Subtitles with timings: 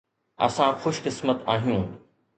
[0.39, 1.87] اسان خوش قسمت آهيون.